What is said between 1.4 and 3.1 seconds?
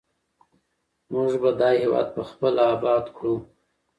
به دا هېواد پخپله اباد